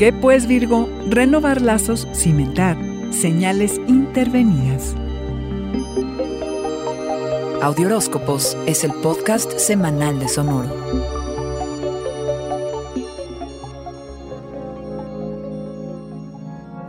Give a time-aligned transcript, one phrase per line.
[0.00, 0.88] qué pues, Virgo?
[1.10, 2.74] Renovar lazos, cimentar,
[3.10, 4.94] señales intervenidas.
[7.60, 10.74] Audioróscopos es el podcast semanal de Sonoro.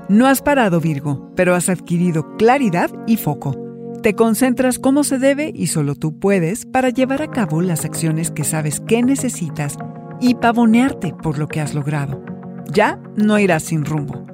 [0.08, 3.58] No has parado, Virgo, pero has adquirido claridad y foco.
[4.02, 8.32] Te concentras como se debe y solo tú puedes para llevar a cabo las acciones
[8.32, 9.76] que sabes que necesitas
[10.22, 12.31] y pavonearte por lo que has logrado.
[12.72, 14.26] Ya no irás sin rumbo.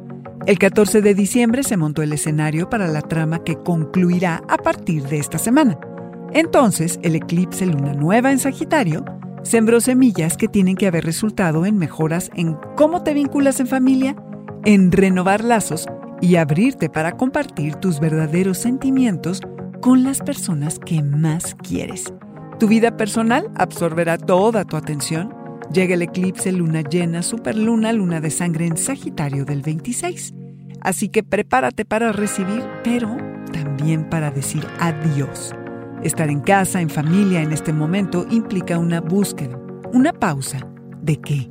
[0.45, 5.03] El 14 de diciembre se montó el escenario para la trama que concluirá a partir
[5.03, 5.77] de esta semana.
[6.33, 9.03] Entonces, el eclipse luna nueva en Sagitario
[9.43, 14.15] sembró semillas que tienen que haber resultado en mejoras en cómo te vinculas en familia,
[14.65, 15.85] en renovar lazos
[16.21, 19.41] y abrirte para compartir tus verdaderos sentimientos
[19.81, 22.13] con las personas que más quieres.
[22.59, 25.36] Tu vida personal absorberá toda tu atención.
[25.71, 30.33] Llega el eclipse luna llena, superluna, luna de sangre en Sagitario del 26.
[30.81, 33.17] Así que prepárate para recibir, pero
[33.51, 35.53] también para decir adiós.
[36.03, 39.59] Estar en casa, en familia, en este momento implica una búsqueda,
[39.91, 40.59] una pausa.
[41.01, 41.49] ¿De qué?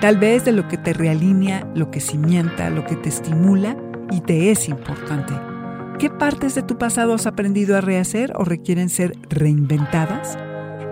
[0.00, 3.76] Tal vez de lo que te realinea, lo que cimienta, lo que te estimula
[4.10, 5.32] y te es importante.
[5.98, 10.38] ¿Qué partes de tu pasado has aprendido a rehacer o requieren ser reinventadas?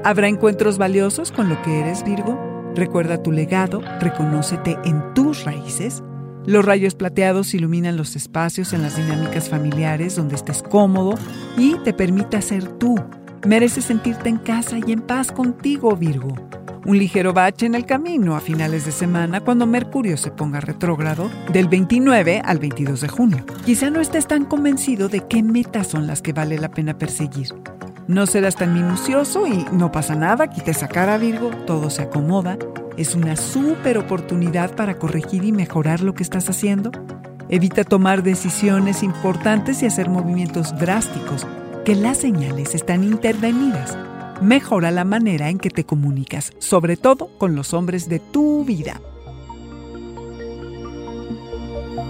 [0.02, 2.45] ¿Habrá encuentros valiosos con lo que eres, Virgo?
[2.76, 6.04] Recuerda tu legado, reconócete en tus raíces
[6.46, 11.16] los rayos plateados iluminan los espacios en las dinámicas familiares donde estés cómodo
[11.58, 12.94] y te permita ser tú.
[13.44, 16.32] Mereces sentirte en casa y en paz contigo, Virgo.
[16.84, 21.28] Un ligero bache en el camino a finales de semana cuando Mercurio se ponga retrógrado
[21.52, 23.44] del 29 al 22 de junio.
[23.64, 27.48] Quizá no estés tan convencido de qué metas son las que vale la pena perseguir.
[28.08, 32.56] No serás tan minucioso y no pasa nada, quita esa cara Virgo, todo se acomoda.
[32.96, 36.92] Es una súper oportunidad para corregir y mejorar lo que estás haciendo.
[37.48, 41.46] Evita tomar decisiones importantes y hacer movimientos drásticos,
[41.84, 43.98] que las señales están intervenidas.
[44.40, 49.00] Mejora la manera en que te comunicas, sobre todo con los hombres de tu vida.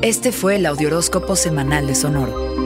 [0.03, 2.66] Este fue el Audioróscopo Semanal de Sonoro.